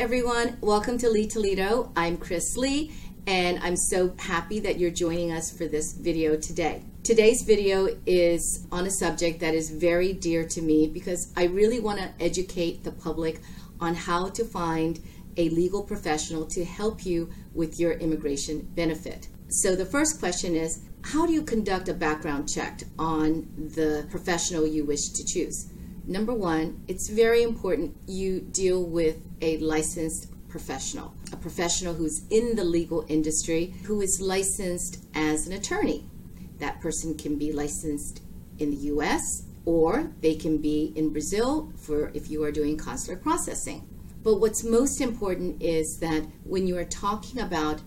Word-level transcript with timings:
everyone. 0.00 0.56
Welcome 0.62 0.96
to 0.96 1.10
Lee 1.10 1.26
Toledo. 1.26 1.92
I'm 1.94 2.16
Kris 2.16 2.56
Lee, 2.56 2.90
and 3.26 3.58
I'm 3.62 3.76
so 3.76 4.14
happy 4.18 4.58
that 4.60 4.78
you're 4.78 4.90
joining 4.90 5.30
us 5.30 5.54
for 5.54 5.66
this 5.66 5.92
video 5.92 6.38
today. 6.38 6.84
Today's 7.02 7.42
video 7.42 7.86
is 8.06 8.66
on 8.72 8.86
a 8.86 8.90
subject 8.90 9.40
that 9.40 9.52
is 9.52 9.68
very 9.68 10.14
dear 10.14 10.48
to 10.48 10.62
me 10.62 10.86
because 10.86 11.30
I 11.36 11.44
really 11.44 11.80
want 11.80 11.98
to 11.98 12.14
educate 12.18 12.82
the 12.82 12.92
public 12.92 13.42
on 13.78 13.94
how 13.94 14.30
to 14.30 14.42
find 14.42 15.00
a 15.36 15.50
legal 15.50 15.82
professional 15.82 16.46
to 16.46 16.64
help 16.64 17.04
you 17.04 17.28
with 17.52 17.78
your 17.78 17.92
immigration 17.92 18.70
benefit. 18.74 19.28
So, 19.48 19.76
the 19.76 19.84
first 19.84 20.18
question 20.18 20.56
is 20.56 20.80
How 21.02 21.26
do 21.26 21.34
you 21.34 21.42
conduct 21.42 21.90
a 21.90 21.94
background 21.94 22.48
check 22.48 22.84
on 22.98 23.46
the 23.74 24.06
professional 24.10 24.66
you 24.66 24.86
wish 24.86 25.10
to 25.10 25.26
choose? 25.26 25.68
Number 26.10 26.34
one, 26.34 26.82
it's 26.88 27.08
very 27.08 27.44
important 27.44 27.96
you 28.08 28.40
deal 28.40 28.82
with 28.82 29.18
a 29.40 29.58
licensed 29.58 30.26
professional, 30.48 31.14
a 31.32 31.36
professional 31.36 31.94
who's 31.94 32.26
in 32.30 32.56
the 32.56 32.64
legal 32.64 33.06
industry, 33.06 33.74
who 33.84 34.00
is 34.00 34.20
licensed 34.20 35.04
as 35.14 35.46
an 35.46 35.52
attorney. 35.52 36.04
That 36.58 36.80
person 36.80 37.16
can 37.16 37.38
be 37.38 37.52
licensed 37.52 38.22
in 38.58 38.72
the 38.72 38.88
US 38.94 39.44
or 39.64 40.10
they 40.20 40.34
can 40.34 40.58
be 40.58 40.92
in 40.96 41.12
Brazil 41.12 41.72
for 41.76 42.10
if 42.12 42.28
you 42.28 42.42
are 42.42 42.50
doing 42.50 42.76
consular 42.76 43.16
processing. 43.16 43.86
But 44.24 44.40
what's 44.40 44.64
most 44.64 45.00
important 45.00 45.62
is 45.62 45.98
that 46.00 46.26
when 46.42 46.66
you 46.66 46.76
are 46.76 46.84
talking 46.84 47.40
about 47.40 47.82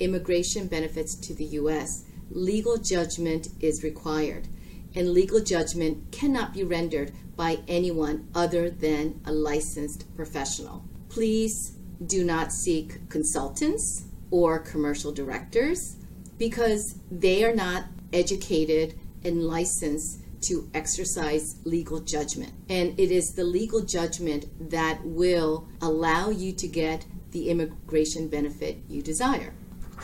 immigration 0.00 0.66
benefits 0.66 1.14
to 1.14 1.32
the 1.32 1.44
US, 1.62 2.02
legal 2.28 2.76
judgment 2.76 3.50
is 3.60 3.84
required. 3.84 4.48
And 4.94 5.12
legal 5.12 5.40
judgment 5.40 6.10
cannot 6.10 6.54
be 6.54 6.64
rendered 6.64 7.12
by 7.36 7.58
anyone 7.68 8.28
other 8.34 8.70
than 8.70 9.20
a 9.24 9.32
licensed 9.32 10.14
professional. 10.16 10.84
Please 11.08 11.72
do 12.04 12.24
not 12.24 12.52
seek 12.52 13.08
consultants 13.08 14.04
or 14.30 14.58
commercial 14.58 15.12
directors 15.12 15.96
because 16.38 16.96
they 17.10 17.44
are 17.44 17.54
not 17.54 17.84
educated 18.12 18.98
and 19.24 19.44
licensed 19.44 20.20
to 20.40 20.68
exercise 20.72 21.56
legal 21.64 22.00
judgment. 22.00 22.52
And 22.68 22.98
it 22.98 23.10
is 23.10 23.34
the 23.34 23.44
legal 23.44 23.80
judgment 23.80 24.70
that 24.70 25.04
will 25.04 25.68
allow 25.80 26.30
you 26.30 26.52
to 26.52 26.68
get 26.68 27.06
the 27.32 27.50
immigration 27.50 28.28
benefit 28.28 28.78
you 28.88 29.02
desire. 29.02 29.52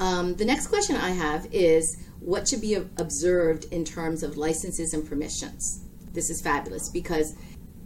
Um, 0.00 0.34
the 0.34 0.44
next 0.44 0.66
question 0.66 0.96
I 0.96 1.10
have 1.10 1.46
is 1.52 1.96
what 2.24 2.48
should 2.48 2.62
be 2.62 2.74
observed 2.74 3.66
in 3.70 3.84
terms 3.84 4.22
of 4.22 4.38
licenses 4.38 4.94
and 4.94 5.06
permissions? 5.06 5.84
This 6.12 6.30
is 6.30 6.40
fabulous 6.40 6.88
because 6.88 7.34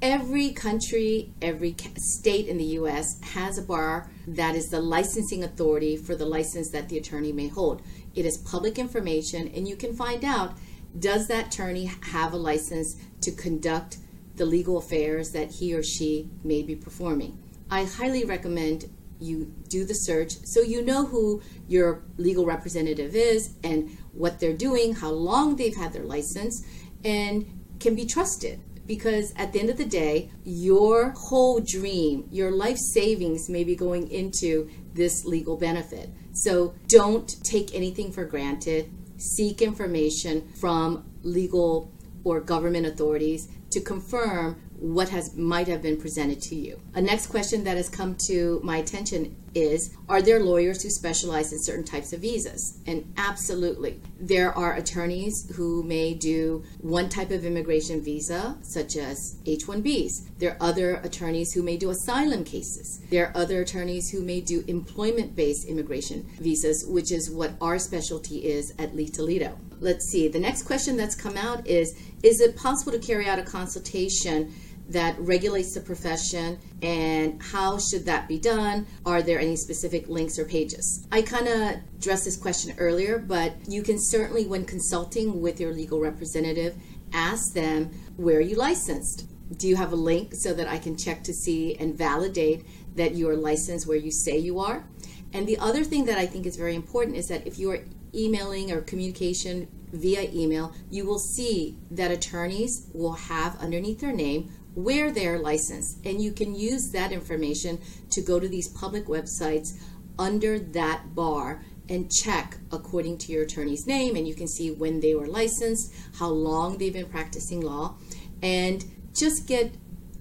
every 0.00 0.50
country, 0.50 1.32
every 1.42 1.74
state 1.96 2.46
in 2.46 2.56
the 2.56 2.78
US 2.80 3.20
has 3.22 3.58
a 3.58 3.62
bar 3.62 4.08
that 4.28 4.54
is 4.54 4.68
the 4.68 4.80
licensing 4.80 5.42
authority 5.42 5.96
for 5.96 6.14
the 6.14 6.26
license 6.26 6.70
that 6.70 6.88
the 6.88 6.98
attorney 6.98 7.32
may 7.32 7.48
hold. 7.48 7.82
It 8.14 8.24
is 8.24 8.38
public 8.38 8.78
information, 8.78 9.48
and 9.48 9.66
you 9.66 9.74
can 9.74 9.94
find 9.94 10.24
out 10.24 10.56
does 10.98 11.26
that 11.26 11.48
attorney 11.48 11.90
have 12.12 12.32
a 12.32 12.36
license 12.36 12.96
to 13.22 13.32
conduct 13.32 13.98
the 14.36 14.46
legal 14.46 14.78
affairs 14.78 15.32
that 15.32 15.50
he 15.50 15.74
or 15.74 15.82
she 15.82 16.30
may 16.44 16.62
be 16.62 16.76
performing? 16.76 17.38
I 17.70 17.84
highly 17.84 18.24
recommend 18.24 18.88
you 19.20 19.52
do 19.68 19.84
the 19.84 19.94
search 19.94 20.32
so 20.44 20.60
you 20.60 20.82
know 20.82 21.06
who 21.06 21.42
your 21.66 22.02
legal 22.16 22.46
representative 22.46 23.14
is 23.14 23.54
and 23.64 23.96
what 24.12 24.40
they're 24.40 24.56
doing, 24.56 24.94
how 24.94 25.10
long 25.10 25.56
they've 25.56 25.76
had 25.76 25.92
their 25.92 26.04
license, 26.04 26.64
and 27.04 27.46
can 27.80 27.94
be 27.94 28.06
trusted. 28.06 28.60
Because 28.86 29.34
at 29.36 29.52
the 29.52 29.60
end 29.60 29.68
of 29.68 29.76
the 29.76 29.84
day, 29.84 30.30
your 30.44 31.10
whole 31.10 31.60
dream, 31.60 32.26
your 32.30 32.50
life 32.50 32.78
savings 32.78 33.50
may 33.50 33.62
be 33.62 33.76
going 33.76 34.10
into 34.10 34.70
this 34.94 35.26
legal 35.26 35.58
benefit. 35.58 36.08
So 36.32 36.74
don't 36.86 37.28
take 37.44 37.74
anything 37.74 38.12
for 38.12 38.24
granted 38.24 38.90
seek 39.18 39.60
information 39.60 40.48
from 40.60 41.04
legal 41.22 41.92
or 42.24 42.40
government 42.40 42.86
authorities 42.86 43.48
to 43.70 43.80
confirm 43.80 44.60
what 44.80 45.08
has 45.08 45.36
might 45.36 45.68
have 45.68 45.82
been 45.82 45.96
presented 45.96 46.40
to 46.40 46.54
you. 46.54 46.80
A 46.94 47.00
next 47.00 47.26
question 47.26 47.64
that 47.64 47.76
has 47.76 47.88
come 47.88 48.14
to 48.26 48.60
my 48.62 48.76
attention 48.78 49.36
is 49.54 49.94
are 50.08 50.22
there 50.22 50.40
lawyers 50.40 50.82
who 50.82 50.90
specialize 50.90 51.52
in 51.52 51.58
certain 51.58 51.84
types 51.84 52.12
of 52.12 52.20
visas? 52.20 52.78
And 52.86 53.12
absolutely. 53.16 54.00
There 54.20 54.56
are 54.56 54.74
attorneys 54.74 55.50
who 55.56 55.82
may 55.82 56.14
do 56.14 56.64
one 56.80 57.08
type 57.08 57.30
of 57.30 57.44
immigration 57.44 58.02
visa 58.02 58.56
such 58.62 58.96
as 58.96 59.36
H1Bs. 59.44 60.38
There 60.38 60.52
are 60.52 60.68
other 60.68 60.96
attorneys 60.96 61.52
who 61.52 61.62
may 61.62 61.76
do 61.76 61.90
asylum 61.90 62.44
cases. 62.44 63.00
There 63.10 63.28
are 63.28 63.36
other 63.36 63.62
attorneys 63.62 64.10
who 64.10 64.22
may 64.22 64.40
do 64.40 64.64
employment-based 64.68 65.66
immigration 65.66 66.28
visas, 66.40 66.86
which 66.86 67.10
is 67.10 67.30
what 67.30 67.52
our 67.60 67.78
specialty 67.78 68.44
is 68.44 68.72
at 68.78 68.94
Lee 68.94 69.08
Toledo. 69.08 69.58
Let's 69.80 70.06
see. 70.06 70.28
The 70.28 70.40
next 70.40 70.64
question 70.64 70.96
that's 70.96 71.14
come 71.14 71.36
out 71.36 71.66
is 71.66 71.96
is 72.22 72.40
it 72.40 72.56
possible 72.56 72.90
to 72.92 72.98
carry 72.98 73.26
out 73.26 73.38
a 73.38 73.44
consultation 73.44 74.52
that 74.88 75.18
regulates 75.18 75.74
the 75.74 75.80
profession 75.80 76.58
and 76.82 77.42
how 77.42 77.78
should 77.78 78.06
that 78.06 78.26
be 78.26 78.38
done? 78.38 78.86
Are 79.04 79.22
there 79.22 79.38
any 79.38 79.56
specific 79.56 80.08
links 80.08 80.38
or 80.38 80.44
pages? 80.44 81.06
I 81.12 81.22
kind 81.22 81.46
of 81.48 81.76
addressed 81.98 82.24
this 82.24 82.36
question 82.36 82.74
earlier, 82.78 83.18
but 83.18 83.54
you 83.68 83.82
can 83.82 83.98
certainly, 83.98 84.46
when 84.46 84.64
consulting 84.64 85.40
with 85.40 85.60
your 85.60 85.72
legal 85.72 86.00
representative, 86.00 86.74
ask 87.12 87.52
them 87.52 87.90
where 88.16 88.38
are 88.38 88.40
you 88.40 88.56
licensed? 88.56 89.26
Do 89.56 89.68
you 89.68 89.76
have 89.76 89.92
a 89.92 89.96
link 89.96 90.34
so 90.34 90.52
that 90.54 90.68
I 90.68 90.78
can 90.78 90.96
check 90.96 91.22
to 91.24 91.32
see 91.32 91.74
and 91.76 91.96
validate 91.96 92.64
that 92.96 93.14
you 93.14 93.28
are 93.28 93.36
licensed 93.36 93.86
where 93.86 93.96
you 93.96 94.10
say 94.10 94.38
you 94.38 94.58
are? 94.58 94.84
And 95.32 95.46
the 95.46 95.58
other 95.58 95.84
thing 95.84 96.06
that 96.06 96.18
I 96.18 96.26
think 96.26 96.46
is 96.46 96.56
very 96.56 96.74
important 96.74 97.16
is 97.16 97.28
that 97.28 97.46
if 97.46 97.58
you 97.58 97.70
are 97.70 97.80
emailing 98.14 98.72
or 98.72 98.80
communication 98.80 99.68
via 99.92 100.30
email, 100.32 100.72
you 100.90 101.06
will 101.06 101.18
see 101.18 101.78
that 101.90 102.10
attorneys 102.10 102.88
will 102.92 103.12
have 103.12 103.58
underneath 103.58 104.00
their 104.00 104.12
name 104.12 104.50
where 104.82 105.10
they're 105.10 105.38
licensed. 105.38 105.98
And 106.04 106.22
you 106.22 106.32
can 106.32 106.54
use 106.54 106.90
that 106.90 107.10
information 107.10 107.80
to 108.10 108.22
go 108.22 108.38
to 108.38 108.48
these 108.48 108.68
public 108.68 109.06
websites 109.06 109.74
under 110.18 110.58
that 110.58 111.14
bar 111.14 111.62
and 111.88 112.10
check 112.10 112.58
according 112.70 113.18
to 113.18 113.32
your 113.32 113.42
attorney's 113.42 113.86
name. 113.86 114.14
And 114.14 114.28
you 114.28 114.34
can 114.34 114.46
see 114.46 114.70
when 114.70 115.00
they 115.00 115.14
were 115.14 115.26
licensed, 115.26 115.92
how 116.18 116.28
long 116.28 116.78
they've 116.78 116.92
been 116.92 117.08
practicing 117.08 117.60
law, 117.60 117.96
and 118.42 118.84
just 119.14 119.48
get 119.48 119.72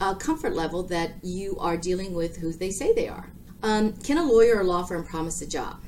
a 0.01 0.15
comfort 0.15 0.53
level 0.53 0.83
that 0.83 1.11
you 1.23 1.57
are 1.59 1.77
dealing 1.77 2.13
with 2.13 2.37
who 2.37 2.51
they 2.51 2.71
say 2.71 2.93
they 2.93 3.07
are. 3.07 3.31
Um, 3.61 3.93
can 3.93 4.17
a 4.17 4.23
lawyer 4.23 4.57
or 4.57 4.63
law 4.63 4.83
firm 4.83 5.03
promise 5.03 5.41
a 5.41 5.47
job? 5.47 5.83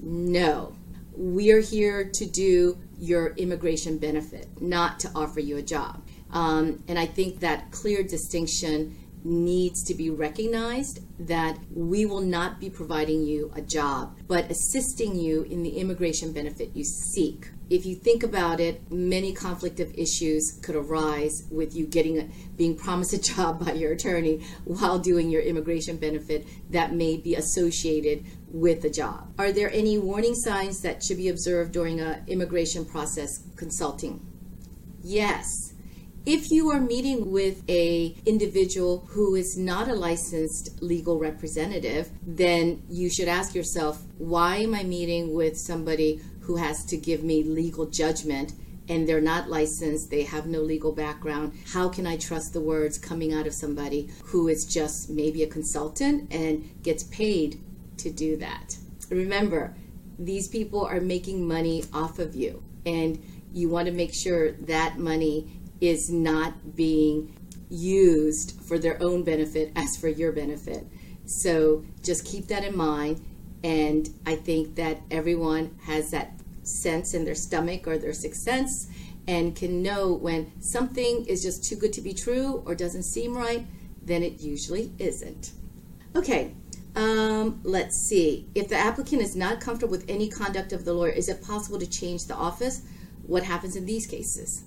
No. 0.00 0.74
We 1.16 1.52
are 1.52 1.60
here 1.60 2.10
to 2.14 2.26
do 2.26 2.78
your 2.98 3.28
immigration 3.36 3.98
benefit, 3.98 4.48
not 4.60 5.00
to 5.00 5.10
offer 5.14 5.40
you 5.40 5.56
a 5.56 5.62
job. 5.62 6.03
Um, 6.34 6.82
and 6.88 6.98
I 6.98 7.06
think 7.06 7.40
that 7.40 7.70
clear 7.70 8.02
distinction 8.02 8.96
needs 9.22 9.82
to 9.84 9.94
be 9.94 10.10
recognized 10.10 11.00
that 11.18 11.58
we 11.72 12.04
will 12.04 12.20
not 12.20 12.60
be 12.60 12.68
providing 12.68 13.22
you 13.22 13.50
a 13.54 13.62
job, 13.62 14.18
but 14.26 14.50
assisting 14.50 15.16
you 15.16 15.42
in 15.44 15.62
the 15.62 15.78
immigration 15.78 16.32
benefit 16.32 16.70
you 16.74 16.84
seek. 16.84 17.48
If 17.70 17.86
you 17.86 17.94
think 17.94 18.22
about 18.22 18.60
it, 18.60 18.92
many 18.92 19.32
conflict 19.32 19.80
of 19.80 19.94
issues 19.94 20.58
could 20.62 20.74
arise 20.74 21.44
with 21.50 21.74
you 21.74 21.86
getting 21.86 22.18
a, 22.18 22.28
being 22.56 22.76
promised 22.76 23.14
a 23.14 23.18
job 23.34 23.64
by 23.64 23.72
your 23.72 23.92
attorney 23.92 24.44
while 24.64 24.98
doing 24.98 25.30
your 25.30 25.40
immigration 25.40 25.96
benefit 25.96 26.46
that 26.70 26.92
may 26.92 27.16
be 27.16 27.34
associated 27.34 28.26
with 28.48 28.82
the 28.82 28.90
job. 28.90 29.32
Are 29.38 29.52
there 29.52 29.70
any 29.70 29.96
warning 29.96 30.34
signs 30.34 30.82
that 30.82 31.02
should 31.02 31.16
be 31.16 31.28
observed 31.28 31.72
during 31.72 32.00
a 32.00 32.22
immigration 32.26 32.84
process 32.84 33.42
consulting? 33.56 34.20
Yes 35.02 35.63
if 36.26 36.50
you 36.50 36.70
are 36.70 36.80
meeting 36.80 37.30
with 37.30 37.62
a 37.68 38.14
individual 38.24 39.06
who 39.10 39.34
is 39.34 39.58
not 39.58 39.88
a 39.88 39.94
licensed 39.94 40.82
legal 40.82 41.18
representative, 41.18 42.08
then 42.26 42.82
you 42.88 43.10
should 43.10 43.28
ask 43.28 43.54
yourself, 43.54 44.02
why 44.16 44.56
am 44.56 44.74
I 44.74 44.84
meeting 44.84 45.34
with 45.34 45.58
somebody 45.58 46.22
who 46.40 46.56
has 46.56 46.84
to 46.86 46.96
give 46.96 47.22
me 47.22 47.42
legal 47.42 47.86
judgment 47.86 48.54
and 48.88 49.08
they're 49.08 49.20
not 49.20 49.48
licensed, 49.48 50.10
they 50.10 50.22
have 50.22 50.46
no 50.46 50.60
legal 50.60 50.92
background. 50.92 51.52
How 51.72 51.88
can 51.88 52.06
I 52.06 52.16
trust 52.16 52.52
the 52.52 52.60
words 52.60 52.98
coming 52.98 53.32
out 53.32 53.46
of 53.46 53.54
somebody 53.54 54.10
who 54.24 54.48
is 54.48 54.66
just 54.66 55.08
maybe 55.08 55.42
a 55.42 55.46
consultant 55.46 56.32
and 56.32 56.82
gets 56.82 57.04
paid 57.04 57.60
to 57.98 58.10
do 58.10 58.36
that? 58.38 58.76
Remember, 59.10 59.74
these 60.18 60.48
people 60.48 60.84
are 60.84 61.00
making 61.00 61.46
money 61.46 61.84
off 61.92 62.18
of 62.18 62.34
you, 62.34 62.62
and 62.84 63.22
you 63.52 63.68
want 63.68 63.86
to 63.86 63.92
make 63.92 64.12
sure 64.12 64.52
that 64.52 64.98
money 64.98 65.60
is 65.80 66.10
not 66.10 66.76
being 66.76 67.34
used 67.68 68.60
for 68.60 68.78
their 68.78 69.02
own 69.02 69.22
benefit 69.22 69.72
as 69.76 69.96
for 69.96 70.08
your 70.08 70.32
benefit. 70.32 70.86
So 71.26 71.84
just 72.02 72.24
keep 72.24 72.46
that 72.48 72.64
in 72.64 72.76
mind. 72.76 73.20
And 73.62 74.08
I 74.26 74.36
think 74.36 74.74
that 74.76 75.00
everyone 75.10 75.76
has 75.84 76.10
that 76.10 76.38
sense 76.62 77.14
in 77.14 77.24
their 77.24 77.34
stomach 77.34 77.86
or 77.86 77.98
their 77.98 78.12
sixth 78.12 78.42
sense 78.42 78.88
and 79.26 79.56
can 79.56 79.82
know 79.82 80.12
when 80.12 80.52
something 80.60 81.24
is 81.26 81.42
just 81.42 81.64
too 81.64 81.76
good 81.76 81.92
to 81.94 82.00
be 82.00 82.12
true 82.12 82.62
or 82.66 82.74
doesn't 82.74 83.04
seem 83.04 83.34
right, 83.36 83.66
then 84.02 84.22
it 84.22 84.40
usually 84.40 84.92
isn't. 84.98 85.52
Okay, 86.14 86.52
Um, 86.96 87.60
let's 87.64 87.96
see. 87.96 88.46
If 88.54 88.68
the 88.68 88.76
applicant 88.76 89.20
is 89.20 89.34
not 89.34 89.60
comfortable 89.60 89.90
with 89.90 90.04
any 90.08 90.28
conduct 90.28 90.72
of 90.72 90.84
the 90.84 90.92
lawyer, 90.92 91.10
is 91.10 91.28
it 91.28 91.42
possible 91.42 91.78
to 91.80 91.86
change 91.88 92.26
the 92.26 92.36
office? 92.36 92.82
What 93.26 93.42
happens 93.42 93.74
in 93.74 93.84
these 93.84 94.06
cases? 94.06 94.62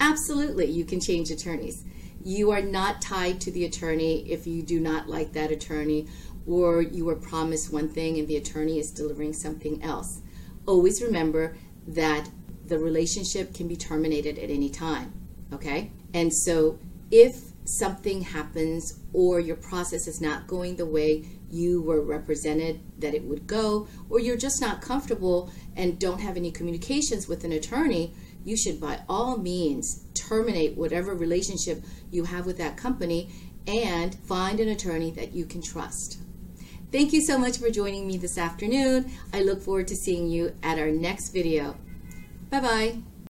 Absolutely, 0.00 0.66
you 0.66 0.84
can 0.84 1.00
change 1.00 1.30
attorneys. 1.30 1.84
You 2.24 2.50
are 2.50 2.62
not 2.62 3.00
tied 3.00 3.40
to 3.42 3.50
the 3.50 3.64
attorney 3.64 4.30
if 4.30 4.46
you 4.46 4.62
do 4.62 4.80
not 4.80 5.08
like 5.08 5.32
that 5.32 5.50
attorney 5.50 6.08
or 6.46 6.82
you 6.82 7.04
were 7.04 7.16
promised 7.16 7.72
one 7.72 7.88
thing 7.88 8.18
and 8.18 8.28
the 8.28 8.36
attorney 8.36 8.78
is 8.78 8.90
delivering 8.90 9.32
something 9.32 9.82
else. 9.82 10.20
Always 10.66 11.02
remember 11.02 11.56
that 11.86 12.28
the 12.66 12.78
relationship 12.78 13.54
can 13.54 13.68
be 13.68 13.76
terminated 13.76 14.38
at 14.38 14.50
any 14.50 14.68
time, 14.68 15.12
okay? 15.52 15.92
And 16.14 16.32
so 16.32 16.78
if 17.10 17.52
something 17.64 18.22
happens 18.22 19.00
or 19.12 19.40
your 19.40 19.56
process 19.56 20.06
is 20.06 20.20
not 20.20 20.46
going 20.46 20.76
the 20.76 20.86
way 20.86 21.24
you 21.50 21.82
were 21.82 22.02
represented 22.02 22.80
that 22.98 23.14
it 23.14 23.22
would 23.22 23.46
go, 23.46 23.86
or 24.08 24.18
you're 24.18 24.36
just 24.36 24.60
not 24.60 24.80
comfortable 24.80 25.50
and 25.76 25.98
don't 25.98 26.20
have 26.20 26.36
any 26.36 26.50
communications 26.50 27.28
with 27.28 27.44
an 27.44 27.52
attorney, 27.52 28.12
you 28.46 28.56
should 28.56 28.80
by 28.80 29.00
all 29.08 29.36
means 29.36 30.04
terminate 30.14 30.76
whatever 30.76 31.14
relationship 31.14 31.82
you 32.10 32.24
have 32.24 32.46
with 32.46 32.56
that 32.58 32.76
company 32.76 33.28
and 33.66 34.14
find 34.14 34.60
an 34.60 34.68
attorney 34.68 35.10
that 35.10 35.34
you 35.34 35.44
can 35.44 35.60
trust. 35.60 36.18
Thank 36.92 37.12
you 37.12 37.20
so 37.20 37.36
much 37.36 37.58
for 37.58 37.68
joining 37.68 38.06
me 38.06 38.16
this 38.16 38.38
afternoon. 38.38 39.10
I 39.32 39.42
look 39.42 39.60
forward 39.60 39.88
to 39.88 39.96
seeing 39.96 40.28
you 40.28 40.54
at 40.62 40.78
our 40.78 40.90
next 40.90 41.30
video. 41.30 41.76
Bye 42.48 42.60
bye. 42.60 43.15